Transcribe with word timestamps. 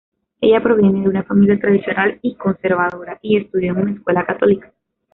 Ella 0.41 0.63
proviene 0.63 1.01
de 1.01 1.09
una 1.09 1.21
familia 1.21 1.59
tradicional 1.59 2.17
y 2.23 2.33
conservadora 2.33 3.19
y 3.21 3.37
estudió 3.37 3.71
en 3.73 3.81
una 3.83 3.91
escuela 3.91 4.25
católica. 4.25 4.73